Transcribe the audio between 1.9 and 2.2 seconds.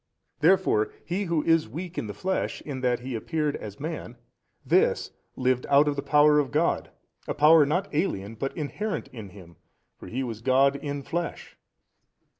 in the